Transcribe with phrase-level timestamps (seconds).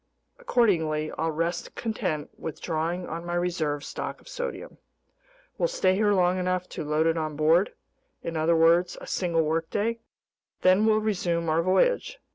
[0.39, 4.79] Accordingly, I'll rest content with drawing on my reserve stock of sodium.
[5.59, 7.71] We'll stay here long enough to load it on board,
[8.23, 9.99] in other words, a single workday,
[10.63, 12.17] then we'll resume our voyage.